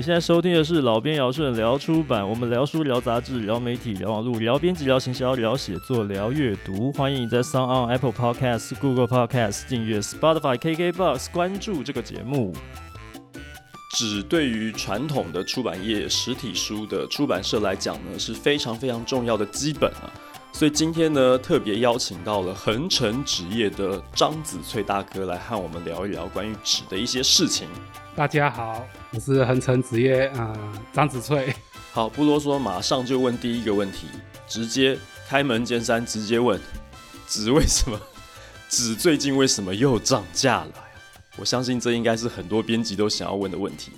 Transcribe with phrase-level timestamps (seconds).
[0.00, 6.90] 你现在收听的是老编尧舜聊出版，我们聊书、聊杂志、聊媒体、聊网络、聊编辑、聊行销、聊写作、聊阅读。
[6.92, 12.54] 欢迎你在 SoundOn、Apple Podcast、Google Podcasts 订阅 Spotify、KKBox 关注这个节目。
[13.98, 20.10] 纸对于传统的出版业、实体书的出版社来讲呢，是非常非常重要的基本啊。
[20.60, 27.66] 所以今天呢，特别邀请到了恒成纸业的张子翠大哥来和我们聊一聊关于纸的一些事情。
[28.14, 31.50] 大家好，我是恒成纸业啊，呃、张子翠。
[31.92, 34.06] 好，不啰嗦，马上就问第一个问题，
[34.46, 36.60] 直接开门见山，直接问：
[37.26, 37.98] 纸为什么？
[38.68, 40.72] 纸最近为什么又涨价了？
[41.38, 43.92] 我相信这应该是很多编辑都想要问的问题。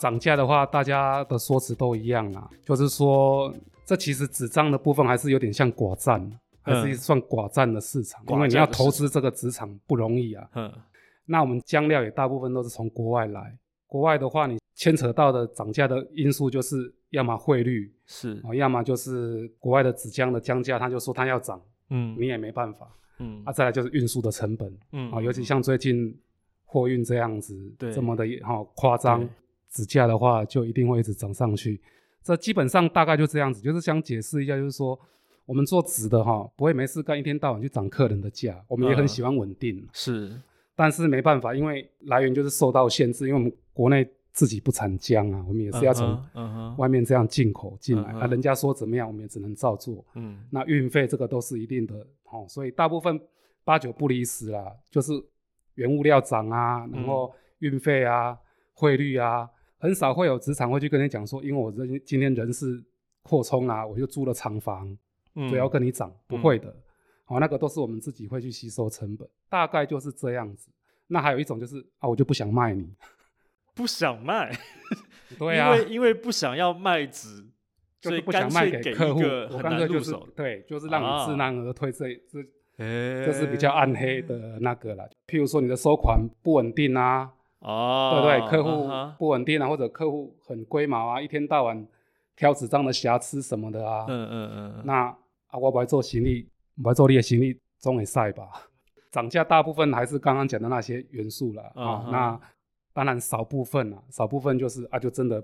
[0.00, 3.54] 涨价的话，大家的说辞都一样啊，就是说。
[3.88, 10.46] 这其实纸张的部分还是有点像寡占，还是算寡占的市场，嗯、因为你要投资这个纸厂不容易啊。
[10.56, 10.70] 嗯，
[11.24, 21.58] 那我们浆料也大部分都是从国外来，国外的话，你牵扯到的涨价的因素就是要么汇率是，要么就是国外的纸浆的浆价，他就说他要涨，
[21.88, 26.14] 嗯，你也没办法，嗯，啊，再来就是运输的成本，嗯，啊，尤其像最近
[26.66, 29.26] 货运这样子，对，这么的哈夸张，
[29.70, 31.80] 纸价的话就一定会一直涨上去。
[32.28, 34.98] 这基本上大概就这样子，就是想解释一下，就是说
[35.46, 39.78] 我们做纸的哈，不会没事干一天到晚去涨客人的价，我们也很喜欢稳定。
[39.78, 40.38] 呃、是，
[40.76, 46.22] 但是没办法，因为来源就是受到限制，因为我们国内自己不产浆啊，我们也是要从
[46.76, 50.04] 外面这样进口进来，那、uh 人家说怎么样，我们也只能照做。
[50.14, 51.94] 嗯、uh 那运费这个都是一定的，
[52.30, 53.18] 哦，所以大部分
[53.64, 55.12] 八九不离十啦，就是
[55.76, 58.36] 原物料涨啊，然后运费啊，
[58.74, 58.98] 汇、uh.
[58.98, 59.48] 率啊。
[59.78, 62.82] 很少会有职场会去跟你讲说，因为我这今天人事
[63.22, 64.96] 扩充啊，我就租了厂房，
[65.36, 66.74] 嗯，所以要跟你涨，不会的，
[67.26, 70.68] 哦，那个都是我们自己会去吸收成本，大概就是这样子。
[71.06, 72.92] 那还有一种就是啊，我就不想卖你，
[73.74, 74.52] 不想卖，
[75.38, 77.46] 对啊，因为因为不想要卖纸，
[78.00, 82.42] 就是不想卖给客户，我干脆就是对，就是让你知难而退，这这
[82.76, 85.08] 这是比较暗黑的那个了。
[85.26, 87.32] 譬如说你的收款不稳定啊。
[87.60, 88.88] 哦、oh，对对，客户
[89.18, 89.68] 不稳定啊，uh.
[89.68, 91.86] 或者客户很龟毛啊，一天到晚
[92.36, 94.04] 挑纸张的瑕疵什么的啊。
[94.08, 94.82] 嗯嗯嗯。
[94.84, 95.06] 那
[95.48, 96.48] 啊，我不会做行李，
[96.80, 98.48] 不会做你的行李总会晒吧？
[99.10, 102.10] 涨价大部分还是刚刚讲的那些元素了啊、uh。
[102.12, 102.40] 那
[102.92, 105.42] 当然少部分啊，少部分就是啊，就真的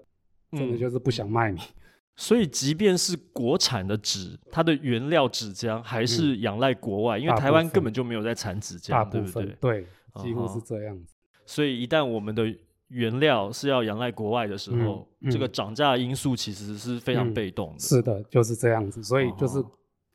[0.52, 1.58] 真的就是不想卖你。
[1.58, 1.74] 嗯、
[2.14, 9.80] 所以，即便是国产的纸，它的原料纸浆还是仰赖国外，嗯、因为台湾根本就没有在产纸浆，大部分对不对？
[9.80, 11.13] 对，几乎是这样子。
[11.46, 11.52] Uh.
[11.52, 12.44] 所以一旦我们的
[12.88, 17.80] 原料是要仰赖国外的时候，嗯嗯、这个涨价因素其实是非常被动的、嗯。
[17.80, 19.02] 是的，就是这样子。
[19.02, 19.62] 所以就是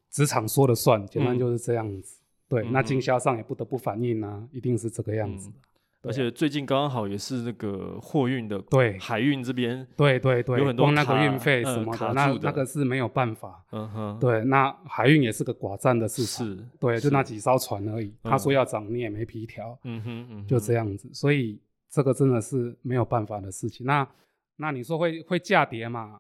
[0.10, 2.18] 职场说了算，简单就是这样子。
[2.22, 5.56] 嗯、对，嗯、那经销商也不得不反应啊，一定是这个样子的。
[6.02, 13.62] 嗯而且最近刚刚好也是那个货运的，对海运这边，对对对，有很多那个运费什么的，呃、的那那个是没有办法。
[13.74, 18.16] 嗯哼，对，那海运也是个寡占的市场，是，对，就那几艘船而已。
[18.24, 19.78] 他说要涨，你也没皮条。
[19.84, 21.10] 嗯哼，嗯哼，就这样子。
[21.14, 23.86] 所以这个真的是没有办法的事情。
[23.86, 24.08] 那
[24.56, 26.18] 那你说会会价跌吗？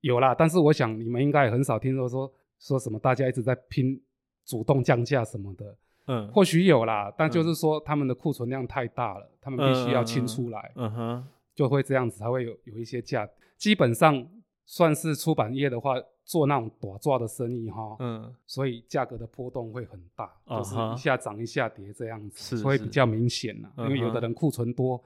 [0.00, 3.96] 有啦，但是我想你们应该也很少听说说说什么大家一直在拼
[4.44, 5.76] 主动降价什么的。
[6.12, 13.28] 嗯，或许有啦，但就是说他们的库存量太大了，嗯、他们必须要清出来，嗯哼，就会这样子才会有有一些价。
[13.56, 14.26] 基本上
[14.66, 15.94] 算是出版业的话，
[16.24, 23.70] 做那种短抓的生意哈，嗯，所以价格的波动会很大，嗯、就是一下涨一下跌这样子，所以比较明显呐。
[23.78, 25.00] 因为有的人库存多，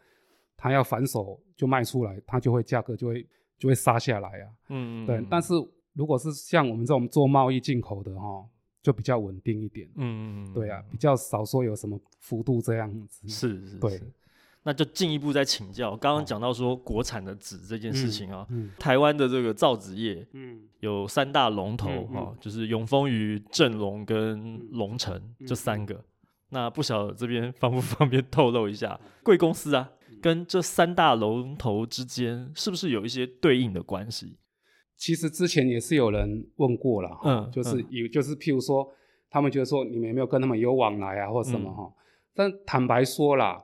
[0.56, 3.28] 他要反手就卖出来，他就会价格就会
[3.58, 5.22] 就会杀下来啊，嗯，对。
[5.28, 5.52] 但是
[5.92, 8.48] 如果是像我们这种做贸易进口的哈。
[8.84, 13.98] 就比较稳定一点，嗯嗯嗯，对啊，比较少说有什么幅度这样子，是是，对，
[14.62, 26.04] 那就进一步再请教，刚刚讲到说国产的纸这件事情啊，嗯，台湾的这个造纸业，嗯，有三大龙头哈、嗯，就是永丰余、正隆跟龙城这三个，
[26.50, 29.90] 那不晓得这边方不 方便透露一下，贵公司啊，
[30.20, 34.36] 跟这三大龙头之间是不是有一些对应的关系？
[34.96, 38.88] 其实之前也是有人问过了，嗯，就是有、嗯，就是譬如说，
[39.28, 41.92] 他们觉得说你们有没有跟他们有往来啊，或什么哈、嗯？
[42.34, 43.62] 但坦白说啦，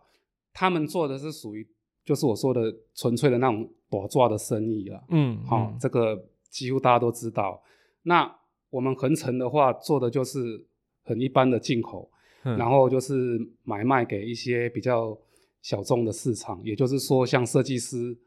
[0.53, 1.67] 他们做的是属于，
[2.05, 7.63] 就是我说的纯粹的那种短抓的生意了，嗯，好、嗯，这个几乎大家都知道。
[8.03, 8.31] 那
[8.69, 10.67] 我们恒成的话，做的就是
[11.05, 12.11] 很一般的进口、
[12.43, 15.17] 嗯，然后就是买卖给一些比较
[15.63, 18.19] 小众的市场，也就是说像设计师。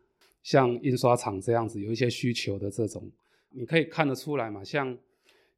[0.44, 3.02] 像印刷厂这样子有一些需求的这种，
[3.50, 4.64] 你可以看得出来嘛？
[4.64, 4.96] 像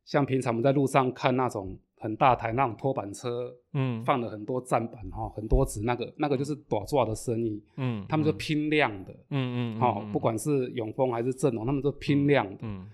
[0.05, 12.87] 像平常我们在路上看那种很大台那种拖板车，嗯，放了很多站板哈，很多纸，那个那个就是短抓的生意，嗯，他们就拼量的，嗯嗯，好，不管是永丰还是正隆，他们都拼量的，嗯，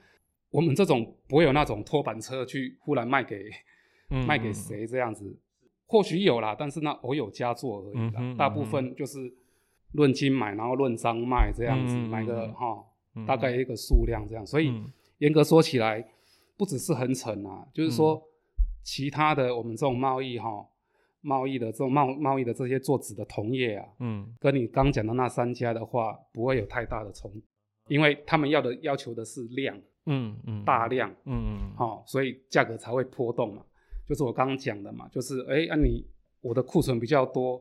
[0.49, 3.49] 我们这种不会有那种拖板车去忽然卖给，
[4.25, 5.38] 卖给谁这样子，
[5.88, 9.19] 或许有啦，但是那偶有佳作而已啦，大部分就是
[9.93, 12.83] 论斤买，然后论张卖这样子，买个哈，
[13.25, 14.73] 大概一个数量这样，所以
[15.19, 16.07] 严格说起来。
[16.57, 18.21] 不只是恒成啊，就是说，
[18.83, 20.63] 其他的我们这种贸易哈，
[21.21, 27.41] 贸易的这种贸贸易的这些做纸的同业啊，嗯，跟你刚讲的那三家的话，不会有太大的冲突，
[27.88, 33.65] 因为他们要的要求的是量，嗯嗯，大量，嗯嗯，好，所以价格才会波动嘛。
[34.07, 36.05] 就是我刚刚讲的嘛，就是哎，那你
[36.41, 37.59] 我的库存比较多，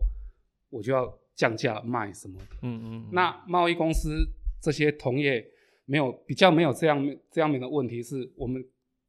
[0.68, 1.10] 我就要
[1.40, 3.08] 降价卖什么的，嗯嗯。
[3.12, 4.26] 那贸易公司
[4.60, 5.44] 这些同业
[5.86, 6.98] 没有比较没有这样
[7.30, 8.62] 这样面的问题是我们。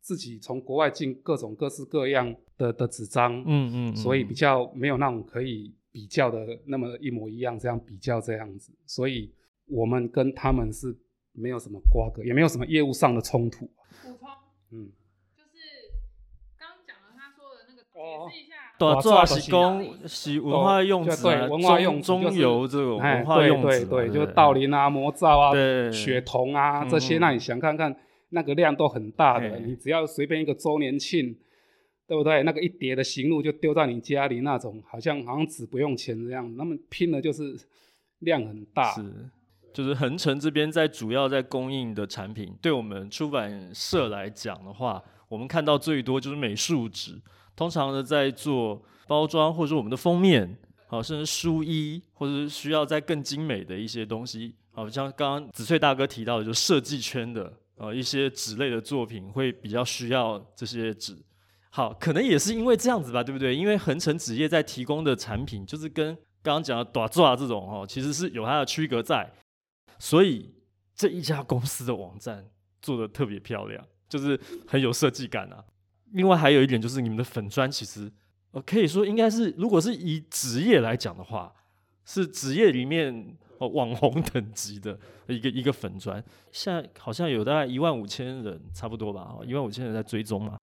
[0.03, 9.31] 自己从国外进各种各式各样的的纸张，嗯嗯，嗯，所以比较没有那种可以比较的那么一模一样这样比较这样子，所以
[9.67, 10.97] 我们跟他们是
[11.33, 13.67] 没有什么瓜葛，也没有什么业务上的冲突。
[14.01, 14.27] 补充，
[14.71, 14.89] 嗯，
[15.37, 15.53] 就是
[16.57, 25.51] 刚刚讲了他说的那个，解释一下，大抓是讲是文化用纸，对，文化用中油这种文化用纸，对对对，就是道林啊、魔造啊、
[25.91, 27.95] 雪铜啊这些，那你想看看。
[28.33, 31.35] 那个量都很大的，你只要随便一个周年庆，
[32.07, 32.43] 对不对？
[32.43, 36.49] 那个一叠的行路就丢在你家里那种，好像好像纸不用钱这样。
[36.55, 37.53] 那么拼的就是
[38.19, 38.93] 量很大。
[38.93, 39.29] 是，
[39.73, 47.21] 就是恒城这边在主要在供应的产品，对我们出版社来讲的话，我们看到最多就是美术纸，
[47.55, 50.57] 通常呢在做包装或者说我们的封面，
[50.87, 57.51] 好，甚至书衣，或者是需要再更精美的一些东西，好像刚刚紫翠大哥提到的，就设计圈的。
[57.77, 61.17] 呃，一些纸类的作品会比较需要这些纸，
[61.71, 63.55] 好，可能也是因为这样子吧，对不对？
[63.55, 66.13] 因为恒成纸业在提供的产品，就是跟
[66.43, 69.27] 刚刚讲的大纸这种哦，其实是有它的区隔在，
[69.97, 70.53] 所以
[70.93, 72.45] 这一家公司的网站
[72.83, 75.63] 做的特别漂亮，就是很有设计感啊。
[76.13, 78.11] 另外还有一点就是你们的粉专，其实
[78.51, 81.53] 呃可以说应该是，如果是以职业来讲的话，
[82.05, 83.37] 是职业里面。
[83.61, 84.97] 哦，网红等级的
[85.27, 86.15] 一个一个粉专，
[86.51, 89.35] 现在好像有大概一万五千人，差不多吧？
[89.37, 90.57] 哦，一万五千人在追踪嘛。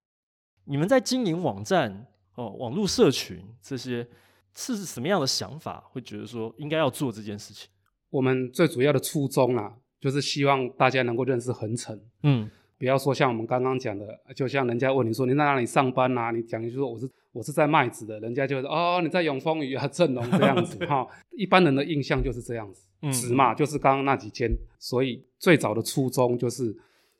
[0.65, 2.05] 你们在经营网站
[2.35, 4.05] 哦，网络社群这些
[4.53, 5.81] 是什么样的想法？
[5.91, 7.69] 会觉得说应该要做这件事情？
[8.09, 11.97] 我们最主要的初衷啊，就是希望大家能够认识恒成。
[12.23, 12.51] 嗯。
[12.79, 16.31] 不要说像我们刚刚讲的，就像人家问你说你在哪里上班啊？
[16.31, 21.05] 你讲一句说我是我是在麦子的，人家就会说哦，你在永丰鱼啊正隆这样子哈。
[21.35, 24.49] 一般人的印象就是这样子，纸嘛就是刚刚那几间，
[24.79, 26.73] 所以最早的初衷就是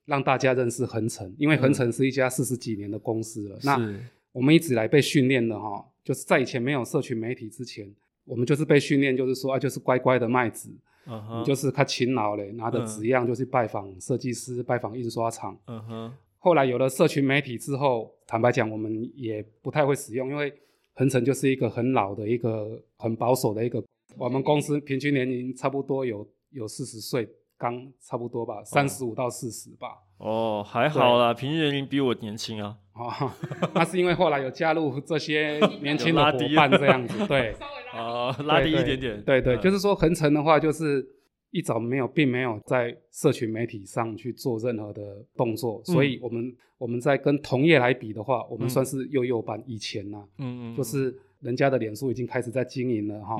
[0.05, 3.57] 让大家认识恒成，因为恒成是一家四十几年的公司了。
[3.57, 3.99] 嗯、那
[4.31, 10.69] 我们一直来被训练的哈，就是在以前没有社群媒体之前，我们就是被训练，就是说啊，就是乖乖的卖纸。
[11.07, 11.39] Uh.
[11.39, 14.65] 你就是他勤劳嘞，拿着纸样就去拜访设计师，uh.
[14.65, 15.57] 拜访印刷厂。
[15.65, 20.53] 嗯哼后来有了社群媒体之后，坦白讲，我们也不太会使用，因为
[20.93, 23.83] 恒成就是一个很老的一个很保守的一个，
[24.17, 29.97] 我们公司平均年龄差不多有有四十岁，刚差不多吧，三十五到四十吧。
[30.17, 32.77] 哦，还好啦，平均年龄比我年轻啊。
[32.99, 33.31] 哦，
[33.73, 37.55] 那是因为后来有加入这些 年轻的伙伴这样子，对，
[37.95, 41.07] 哦，拉低一点点，对对，对，就是说恒成的话，就是
[41.51, 45.01] 一早没有，并没有在社群媒体上去做任何的
[45.35, 49.63] 动作，所以我们我们在跟同业来比的话，我们算是幼幼班。
[49.65, 53.37] 以前呢，嗯嗯，就是人家的脸书已经开始在经营了哈，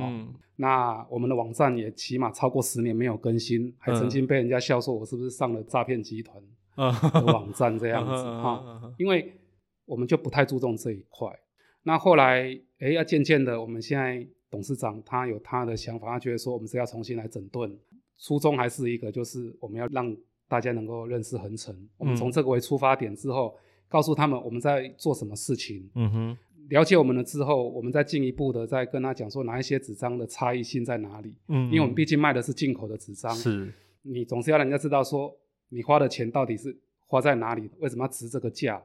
[0.56, 6.42] 那我们的网站也起码超过十年没有更新，还曾经被人家笑说我是不是上了诈骗集团
[7.14, 9.34] 的网站这样子哈，因为。
[9.90, 11.28] 我们就不太注重这一块。
[11.82, 17.76] 那后来，哎，要渐渐的，我们现在董事长他有他的想法，他觉得说我们是要重新来整顿。
[18.20, 20.16] 初衷还是一个，就是我们要让
[20.48, 21.74] 大家能够认识恒成。
[21.74, 23.56] 嗯、我们从这个为出发点之后，
[23.88, 25.90] 告诉他们我们在做什么事情。
[25.96, 26.38] 嗯哼。
[26.70, 31.34] 了解我们了之后，我们再进一步的再跟他讲说哪一些纸张的差异性在哪里。
[31.48, 31.66] 嗯。
[31.68, 33.34] 因为我们毕竟卖的是进口的纸张。
[33.34, 33.74] 是。
[34.04, 35.36] 你总是要人家知道说
[35.70, 36.78] 你花的钱到底是
[37.08, 38.80] 花在哪里，为什么要值这个价？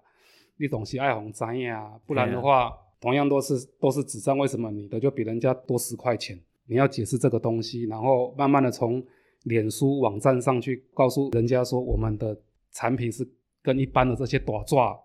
[0.56, 6.38] 你东西爱红专业啊，不然的话，啊、同样都是都是纸张，为什么你的就比人家多十块钱？
[6.66, 9.04] 你要解释这个东西，然后慢慢的从
[9.42, 12.34] 脸书网站上去告诉人家说，我们的
[12.72, 13.28] 产品是
[13.62, 14.98] 跟一般的这些短抓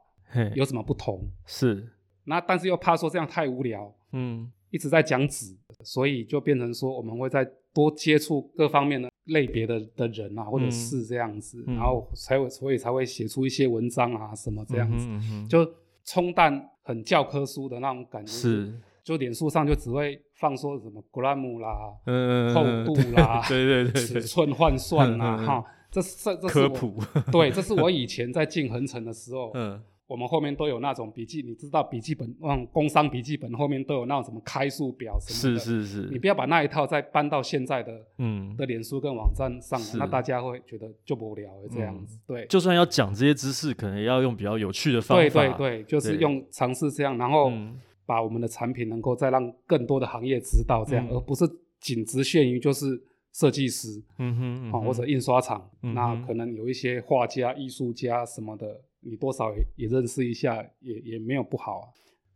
[0.56, 1.22] 有什么不同？
[1.46, 1.86] 是，
[2.24, 9.10] 那但是又怕说这样太无聊，嗯，一直在讲纸，所以就变成说我们会再多接触各方面的。
[9.26, 15.48] 类别的的人啊，或者是这样子，嗯、然后才会所以才会写出一些文章啊什么这样子，嗯哼嗯哼。
[15.48, 15.74] 就
[16.04, 18.74] 冲淡很教科书的那种感觉，是，
[19.04, 26.96] 就脸书上就只会放说什么 gram 啦，嗯，厚度啦， 对对对，尺寸换算啦，哈，这是这这是科普，
[27.32, 29.80] 对，这是我以前在进恒城的时候， 嗯。
[30.10, 35.60] 我们后面都有那种笔记，你知道笔记本，那种工商笔记本后面都有那种什么开数表什么的。
[35.60, 36.10] 是是是。
[36.10, 42.18] 你不要把那一套再搬到现在的嗯的脸书跟网站上，那大家会觉得就无聊了这样子。
[42.26, 42.44] 对。
[42.48, 45.22] 就算要讲这些知识，可能也要用比较有趣的方法。
[45.22, 47.52] 对对对，就是用尝试这样，然后
[48.08, 51.48] 把我们的产品能够再让更多的行业知道这样，而不是
[51.80, 53.00] 仅局限于就是
[53.32, 58.82] 设计师，嗯哼，或者印刷厂，那可能有一些画家、艺术家什么的。
[59.02, 61.88] 你多少也也认识一下，也也没有不好啊。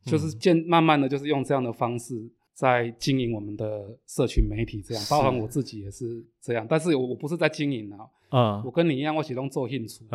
[0.06, 6.68] 就是渐慢慢的就是用这样的方式在经营我们的社群媒体，这样，包含我自己也是这样。
[6.70, 10.06] 但是我我不是在经营啊，嗯，我跟你一样，我始终做兴趣。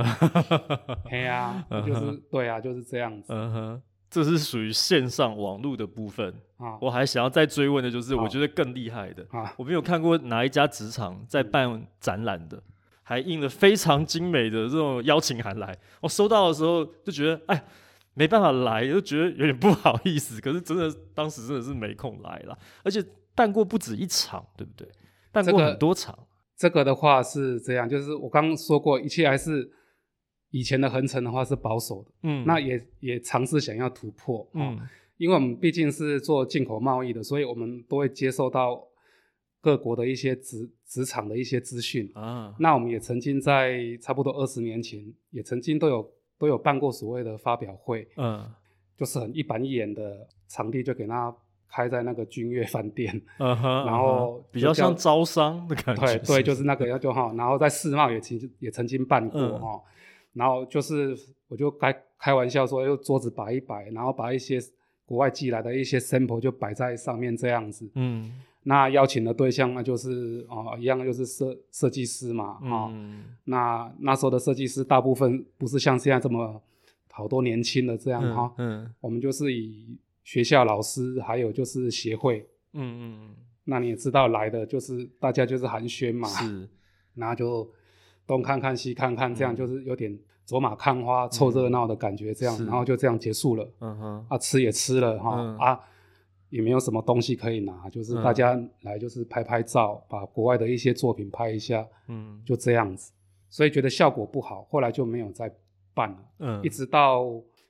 [1.10, 3.32] 嘿呀，就是对啊，就是这样子。
[3.32, 6.78] 嗯哼，这是属于线上网络的部分啊。
[6.82, 12.62] 我还想要再追问的就是，我觉得更厉害的啊，我没有看过哪一家职场在办展览的。
[13.08, 17.64] 还印了非常精美的这种邀请函来，我收到的时候就觉得，哎，
[18.12, 20.38] 没办法来，就觉得有点不好意思。
[20.42, 23.02] 可是真的当时真的是没空来了，而且
[23.34, 24.86] 办过不止一场，对不对？
[25.32, 26.14] 办过很多场。
[26.54, 29.66] 这个、这个的话是这样，就是我刚刚说过，一切还是
[30.50, 34.78] 以前的恒成的话是保守的，嗯，那也也尝试想要突破，嗯，
[35.16, 38.86] 因为我们毕竟是做进口贸易的，所以我们都会接受到。
[39.60, 48.48] 各国的一些职职场的一些资讯啊，那我们也曾经在差不多二十年前，也曾经都有都有办过所谓的发表会，嗯，
[48.96, 51.34] 就是很一板一眼的场地，就给他
[51.68, 59.82] 开在那个君悦饭店，嗯哼， 然后比较像招商的感觉，对对，就是那个要就哈，然后在世贸也曾经也曾经办过哈，嗯，
[60.34, 61.16] 然后就是
[61.48, 64.60] 我就开开玩笑说，用桌子摆一摆，然后把一些
[65.04, 68.32] 国外寄来的一些 sample 就摆在上面这样子，嗯。
[68.68, 76.60] 那邀请的对象那就是哦，一样就是设设计师嘛，啊、嗯，那那时候的设计师大部分不是像现在这么
[77.10, 83.34] 好多年轻的这样哈，嗯，嗯，我们就是以学校老师还有就是协会，嗯嗯，
[83.64, 86.68] 那你也知道来的就是大家就是寒暄嘛，是，
[87.14, 87.66] 然后就
[88.26, 95.80] 东看看西看看，这样就是有点走马看花凑热闹的感觉，这样，嗯、然后就这样结束了，嗯哼，啊吃也吃了哈，嗯、啊。
[96.50, 103.12] 也没有什么东西可以拿，就是大家来就是拍拍照，嗯、把国外的一些作品拍一下，嗯，就这样子。
[103.50, 105.50] 所以觉得效果不好，后来就没有再
[105.94, 106.18] 办了。
[106.38, 107.24] 嗯，一直到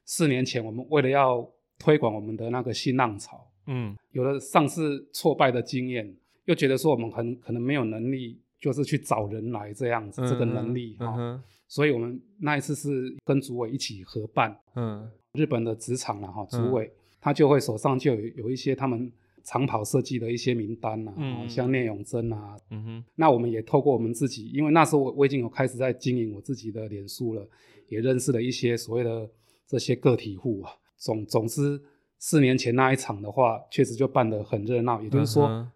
[0.04, 11.42] 四年前，我们为了要推广我们的那个新浪潮，嗯，有了上次挫败的经验，又觉得说我们很可能没有能力，就是去找人来这样子，嗯、这个能力哈。
[11.66, 16.92] 所以我们那一次是跟组委一起合办，嗯，日本的职场了哈，组委。
[17.20, 19.10] 他就会手上就有有一些他们
[19.44, 27.48] 长跑设计的一些名单呐、啊，嗯、像聂永真啊，嗯、哼那我们也透过我们自己，因为那时候我我已经有开始在经营我自己的脸书了，
[27.88, 29.28] 也认识了一些所谓的
[29.66, 30.70] 这些个体户啊。
[30.98, 31.80] 总总之，
[32.18, 35.70] 四年前那一场的话，确实就办得很热闹，也就是说，嗯、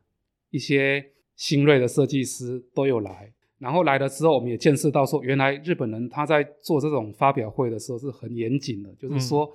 [0.51, 1.03] 一些
[1.37, 3.33] 新锐的设计师都有来。
[3.59, 9.47] 然后来了之后，我们也见识到说，原来日本人他在做这种发表会的时候是很严谨的，就是说。
[9.47, 9.53] 嗯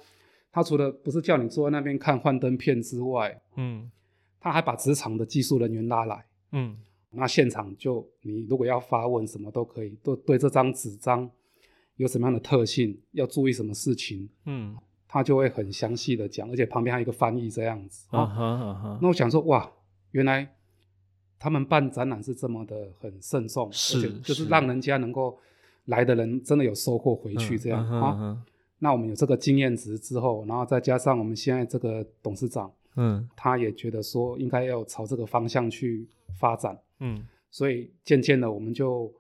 [0.58, 3.92] 他除了不是叫你坐在那边看幻灯片之外，嗯，
[4.40, 6.76] 他还把职场的技术人员拉来，嗯，
[7.12, 11.30] 那现场就你如果要发问什么都可以，都对这张纸张
[11.98, 14.76] 有什么样的特性，要注意什么事情，嗯，
[15.08, 19.00] 他就会很详细的讲，而且旁边还有一个翻译这样子，啊哈啊哈。
[19.00, 19.72] 那我想说，哇，
[20.10, 20.56] 原来
[21.38, 25.38] 他们办展览是这么的很慎重，是，而且就是让人家能够
[25.86, 28.44] 来的人真的有收获回去这样啊。
[28.80, 36.08] 那我们有这个经验值之后，然后再加上我们现在这个董事长，嗯，他也觉得说应该要朝这个方向去
[36.40, 39.12] 发展，嗯，所以渐渐的我们就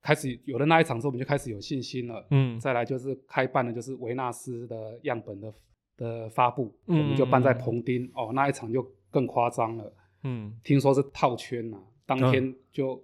[0.00, 5.52] 开始有了那一场之后，我们就开始有信心了，嗯，再来就是开办的就是维纳斯的样本的
[5.96, 13.02] 的发布，嗯，我们就办在彭丁，哦，那一场就更夸张了，嗯，听说是套圈呐，当天就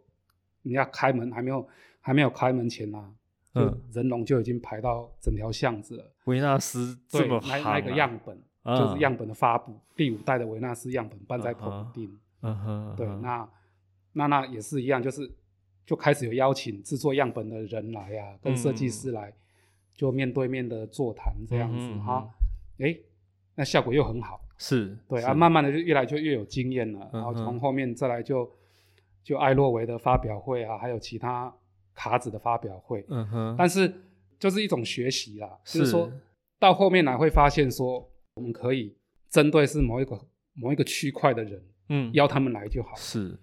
[0.62, 1.66] 人家开门还没有
[2.00, 3.12] 还没有开门前呐。
[3.56, 6.04] 就人龙就已经排到整条巷子了。
[6.26, 12.18] 维纳斯这么夯、啊、那那个样本、啊、就是样本的发布，第五代的维纳斯样本办在彭丁。
[12.42, 12.96] 嗯哼、uh，huh, uh.
[12.96, 13.48] 对，那
[14.12, 15.28] 那那也是一样，就是
[15.86, 19.34] 就开始有邀请制作样本的人来呀、啊，跟设计师来，嗯、
[19.94, 22.28] 就面对面的座谈这样子哈。
[22.78, 22.94] 哎、
[23.54, 24.40] 那效果又很好。
[24.58, 27.10] 是，对是啊，慢慢的就越来就越有经验了。
[27.12, 28.50] 然后从后面再来就
[29.22, 31.52] 就艾洛维的发表会啊，还有其他。
[31.96, 33.92] 卡子的发表会，嗯哼，但是
[34.38, 35.80] 就是一种学习啦，是。
[35.80, 36.08] 就是说
[36.60, 38.94] 到后面来会发现说，我们可以
[39.30, 40.16] 针对是某一个
[40.52, 43.36] 某一个区块的人，嗯，邀他们来就好，是。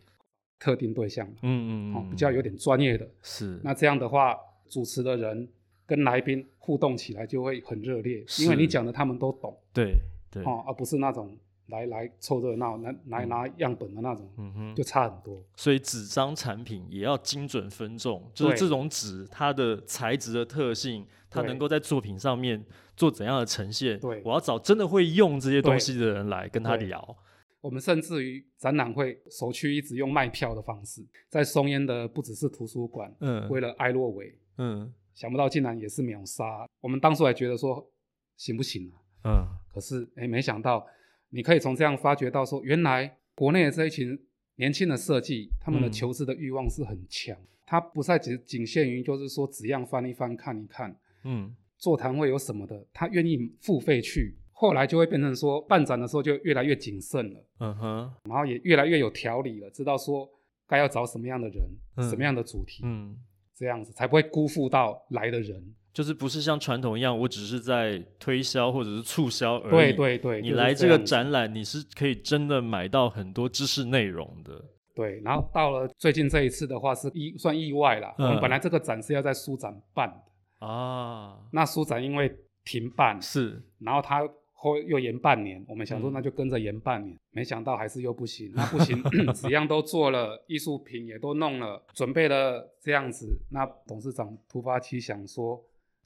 [0.59, 3.59] 特定对象，嗯嗯，哦，比较有点专业的，是。
[3.63, 4.37] 那这样的话，
[4.69, 5.45] 主持的人
[5.85, 9.93] 跟来宾互动起来就会很热烈，因为你讲的他们都懂，对
[10.31, 11.37] 对，哦，而不是那种。
[11.67, 15.41] 来来凑热闹，来来拿样本的那种，嗯哼，就差很多。
[15.55, 22.63] 所以纸张产品也要精准分众，就是这种纸它的材质的特性，它能够在作品上面
[22.97, 23.97] 做怎样的呈现？
[23.99, 27.17] 对，我要找真的会用这些东西的人来跟他聊。
[27.61, 36.67] 我们甚至于展览会首屈一指用卖票的方式，在松烟的不只是图书馆，嗯，为了艾洛维，嗯，想不到竟然也是秒杀。
[36.81, 37.89] 我们当初还觉得说
[38.35, 38.99] 行不行啊？
[39.23, 40.85] 嗯，可是哎，没想到。
[41.33, 44.17] 你可以从这样发觉到说，原来国内的这一群
[44.57, 47.35] 年轻的设计，他们的求知的欲望是很强。
[47.65, 54.37] 他不再只仅限于就是说纸样翻一翻看一看，嗯，座谈会有什么的，他愿意付费去。
[54.51, 60.29] 后来就会变成说，办展的时候就越来越谨慎了，嗯哼，然后也越来越有条理了，知道说
[60.67, 61.63] 该要找什么样的人，
[61.95, 63.17] 嗯、什么样的主题，嗯，
[63.55, 65.73] 这样子才不会辜负到来的人。
[65.93, 69.69] 就是不是像传统一样，我只是在推销或者是促销而已。
[69.69, 74.59] 对对对，你来这个展览，你是可以真的买到很多知识内容的。
[74.95, 78.13] 对，然后到了最近这一次的话，是意算意外啦。
[78.17, 78.25] 嗯。
[78.25, 82.35] 我们本来这个展是要在书展办的啊，那书展因为
[82.65, 88.51] 停办，是，然后他后又延半年，我们想说那就跟着延半年，嗯，没想到还是又不行。
[88.55, 95.63] 那不行， 纸样都做了，艺术品也都弄了，准备了这样子，那董事长突发奇想说。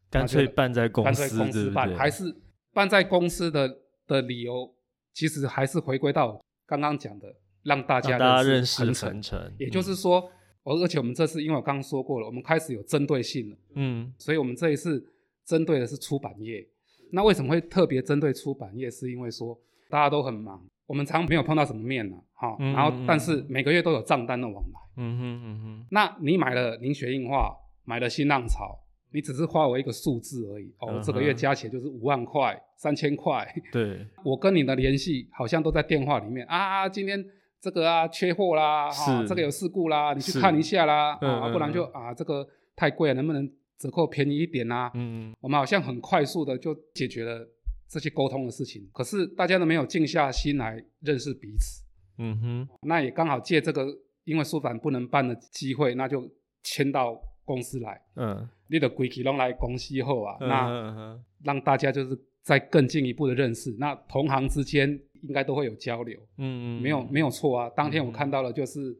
[0.09, 2.35] 干脆办在公司，干脆公司办，还是
[2.73, 4.73] 办在公司的的理由，
[5.13, 7.27] 其实还是回归到刚刚讲的，
[7.63, 9.53] 让大家认识恒诚。
[9.59, 10.21] 也就是说，
[10.63, 15.05] 而、嗯、而且我们这次，因为我刚刚说过了，我们开始有针对性了，嗯，所以我们这一次
[15.45, 16.65] 针对的是出版业。
[17.11, 18.89] 那为什么会特别针对出版业？
[18.89, 19.57] 是因为说
[19.89, 25.87] 大家都很忙，我们常没有碰到什么面呢，哈，然后但是每个月都有账单的往来，嗯哼嗯哼。
[25.91, 28.77] 那你买了凝血硬化，买了新浪潮。
[29.11, 30.71] 你只是花我一个数字而已。
[30.79, 33.47] 哦，这个月加起来就是五万块、三千块。
[33.71, 36.45] 对， 我跟你的联系好像都在电话里面。
[36.47, 37.25] 啊，今天
[37.61, 44.91] 这个啊缺货啦，啊这个有事故啦，你去看一下啦，啊不然就啊这个太贵了，能不能折扣便宜一点啊？
[44.93, 47.47] 嗯，我们好像很快速的就解决了
[47.87, 51.83] 这些沟通的事情，可是大家都没有静下心来认识彼此。
[52.19, 53.87] 嗯哼，那也刚好借这个
[54.25, 56.29] 因为书展不能办的机会，那就
[56.61, 57.17] 签到。
[57.47, 64.89] 公司来，嗯，你的规矩拢来公司后啊，嗯、那、让大家就是再更进一步的认识，那同行之间
[65.23, 67.69] 应该都会有交流，嗯嗯，没有没有错啊。
[67.75, 68.97] 当天我看到了，就是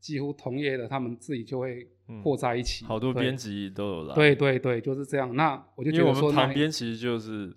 [0.00, 1.86] 几乎同业的他们自己就会
[2.22, 5.34] 和在一起，嗯、好多编辑都有来，对对对，就是这样。
[5.34, 7.52] 那我就觉得说，旁边其实就是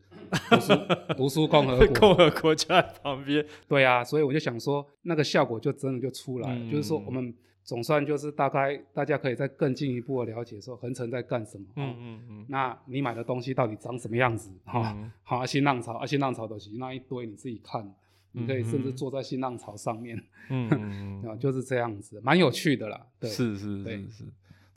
[0.49, 0.73] 读书
[1.17, 7.33] 读书共和国， 共和国就在旁边，对啊，所以我就想说，那个效果就真的就出来了，嗯、就是说我们。
[7.67, 11.65] 总算就是大概大家可以再更进一步的了解说，恒成在干什么？
[11.75, 12.45] 嗯嗯嗯。
[12.47, 14.49] 那你买的东西到底长什么样子？
[14.63, 20.17] 哈、嗯，好、啊，新浪潮，啊，新浪潮的东西那一堆你自己看，嗯、你可以甚至坐在新浪潮上面，
[20.49, 23.05] 嗯嗯嗯， 就是这样子，蛮有趣的啦。
[23.19, 24.23] 对，是是是是。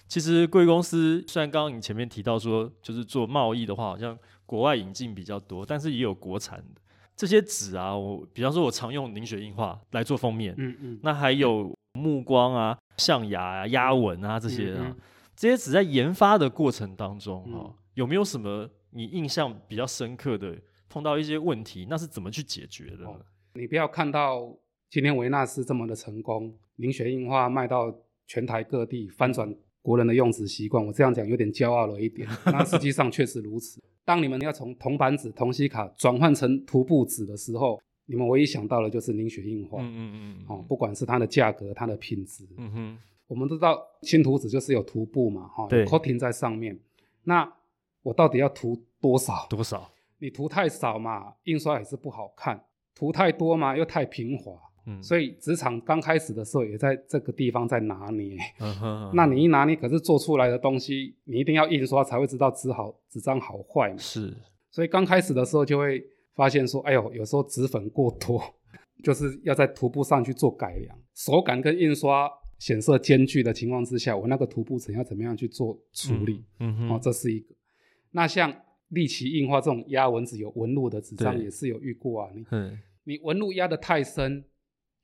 [0.09, 6.81] 其实贵公司虽然刚刚你前面提到说，就是做贸易的话，好像国外引进比较多，但是也有国产的
[7.15, 7.97] 这些纸啊。
[7.97, 11.73] 我比方说，我常用凝血硬化来做封面，嗯嗯，那还有。
[11.95, 14.97] 目光啊，象牙啊，压纹啊，这些啊，
[15.35, 20.57] 这些只在研发的过程当中哦，有没有什么你印象比较深刻的
[20.89, 21.87] 碰到一些问题？
[21.91, 23.09] 那是怎么去解决的呢？
[23.09, 23.21] 哦、
[23.55, 24.57] 你不要看到
[24.89, 27.93] 今天维纳斯这么的成功，凝血硬化卖到
[28.27, 30.85] 全台各地，翻转国人的用纸习惯。
[30.85, 33.83] 我这样讲有点骄傲了一点， 那实际上确实如此。
[34.05, 37.81] 当你们要从铜板纸、铜锡卡转换成涂布纸的时候。
[38.11, 46.77] 你们唯一想到的就是凝血硬化，嗯嗯嗯，哦，不管是它的价格、它的品质，嗯哼，我们都知道新图纸就是有涂布嘛，哈，对，coating 在上面。
[47.23, 47.49] 那
[48.03, 49.47] 我到底要涂多少？
[49.49, 49.89] 多少？
[50.19, 52.59] 你涂太少嘛，印刷也是不好看；
[52.97, 54.59] 涂太多嘛，又太平滑。
[54.87, 58.37] 嗯，所以纸厂刚开始的时候也在这个地方在拿捏。
[58.59, 63.99] 嗯哼，那你一拿捏，可是做出来的东西，你一定要印刷才会知道纸好纸张好坏嘛。
[63.99, 64.37] 是，
[64.69, 66.05] 所以刚开始的时候就会。
[66.35, 68.43] 发现说，哎呦，有时候纸粉过多，
[69.03, 76.45] 就是要在涂布上去做改良，手感跟印刷显色间距的情况之下，我那个涂布层要怎么样去做处理？
[76.61, 77.55] 嗯，嗯哼，哦，这是一个。
[78.13, 78.55] 那像
[78.89, 82.31] 立奇印花这种压纹纸有纹路的纸张也是有遇过啊。
[82.35, 82.45] 你，
[83.05, 84.45] 你纹路压得太深，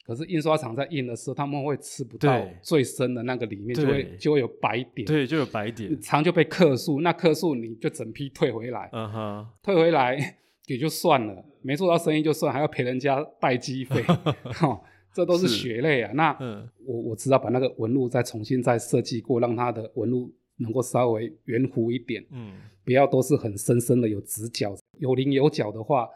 [0.05, 5.07] 可是印刷厂在印的时候，他们会吃不到最深的那个里面，就会就会有白点。
[5.07, 8.91] 对，就有白点，常就被克数，那克数你就整批退回来。
[8.93, 10.37] 嗯哼，退回来。
[10.67, 14.03] 也就算了，没做到生意就算，还要赔人家代机费，
[14.53, 14.81] 哈，
[15.15, 16.13] 这都是血泪啊。
[16.15, 26.09] 那、嗯、我我知道把那个纹路再重新再设计过，让它的纹路能够稍微圆弧一点，嗯，不要都是很深深的有直角，有棱有角的话，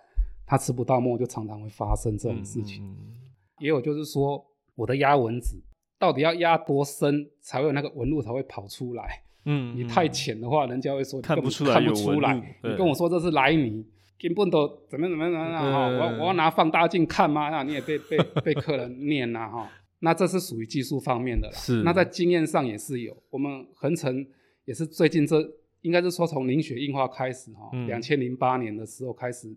[0.44, 2.84] 它吃不到墨，就常常会发生这种事情。
[2.84, 3.14] 嗯嗯、
[3.60, 5.56] 也有就是说，我的压纹纸
[5.96, 9.22] 到底要压多深才会有那个纹路才会跑出来？
[9.44, 12.34] 嗯，你太浅的话，人家会说看不出来，看不出来。
[12.64, 13.86] 你跟我说这是来泥。
[14.20, 17.48] 根本都怎么怎么怎么哈，我我要拿放大镜看吗？
[17.48, 19.70] 那你也被被 被客人念呐哈。
[20.00, 21.54] 那这是属于技术方面的啦。
[21.54, 21.82] 是。
[21.82, 24.26] 那在经验上也是有，我们恒成
[24.66, 25.40] 也是最近这
[25.80, 29.48] 应该是说从凝血硬化开始哈，两千零八年的时候开始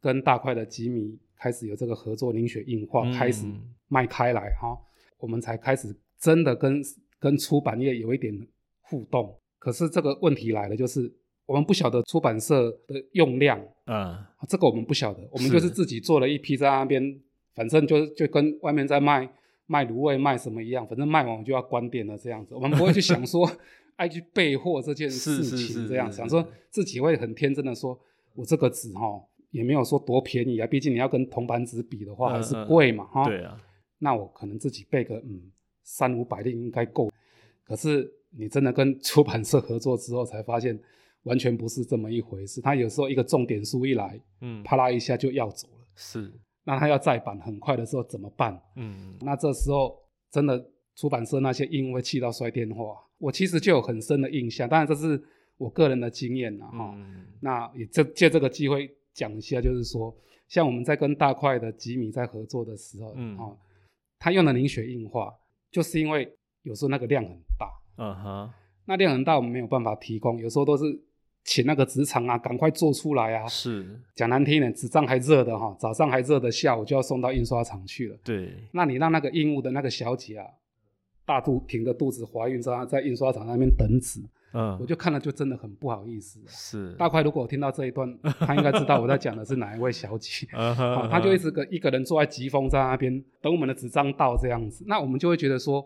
[0.00, 3.46] 跟大块的吉米开始有这个合作，凝血硬化开始
[3.88, 4.76] 卖开来哈，
[5.18, 6.82] 我们才开始真的跟
[7.18, 8.34] 跟出版业有一点
[8.82, 9.34] 互动。
[9.58, 11.10] 可是这个问题来了，就是。
[11.50, 14.16] 我们不晓得出版社的用量，嗯，
[14.48, 15.68] 这个我们不晓得，我们就是。
[15.68, 17.20] 自己做了一批在那边，
[17.56, 19.28] 反正就就跟外面在卖
[19.66, 23.50] 卖卤味卖什么一样，反正卖完我就要关店了这样子，我们不会去想说
[23.96, 27.98] 爱 去备货这件事情，这样想说自己会很天真的说，
[28.36, 33.60] 我这个纸哈也没有说多便宜啊，毕竟你要跟铜板纸比的话还是贵嘛哈，对啊，
[33.98, 35.50] 那我可能自己备个嗯
[35.82, 37.10] 三五百錠应该够，
[37.64, 40.78] 可是你真的跟出版社合作之后才发现。
[41.24, 42.60] 完全不是这么一回事。
[42.60, 45.86] 他有时候一个重点书一来，嗯，啪啦一下就要走了。
[45.94, 46.32] 是，
[46.64, 48.58] 那他要再版很快的时候怎么办？
[48.76, 49.98] 嗯，那这时候
[50.30, 50.64] 真的
[50.96, 52.96] 出版社那些印会气到摔电话。
[53.18, 55.22] 我其实就有很深的印象，当然这是
[55.58, 56.94] 我个人的经验了哈。
[56.96, 60.16] 嗯，那也这借这个机会讲一下，就是说，
[60.48, 63.54] 像我们在跟大块的吉米在合作的时候，嗯，哦，
[64.18, 65.30] 他用的凝血硬化，
[65.70, 68.50] 就是因为有时候那个量很大，嗯哼，
[68.86, 70.84] 那量很大，我们没有办法提供，有时候都是。
[71.42, 73.46] 请那个纸厂啊，赶快做出来啊！
[73.48, 78.16] 是讲难听一点，纸张还热的哈，早上还热的，下午就要送到印刷厂去了。
[78.22, 80.46] 对，那你让那个印务的那个小姐啊，
[81.24, 84.20] 大肚挺着肚子怀孕，在在印刷厂那边等纸，
[84.52, 86.38] 嗯，我就看了就真的很不好意思。
[86.46, 90.46] 是大块，如果我听到这一段， 他应该知道我在讲的是哪一位小姐。
[90.54, 95.84] 好，他就一直个一个人坐在疾风在那边等我们的纸张到这样子，那我们就会觉得说，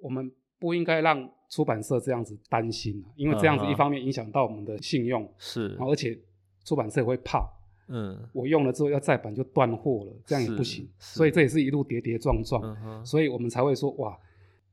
[0.00, 1.30] 我们不应该让。
[1.48, 6.18] 出版社这样子担心，因为这样子一方面影响到我们的信用，是，而且
[6.64, 7.48] 出版社也会怕，
[7.88, 14.18] 嗯，我用了之后要再版就断货了，这样也不行，所以这也是一路跌跌撞撞，所以我们才会说哇，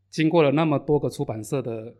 [0.09, 1.93] 经过了那么多个出版社的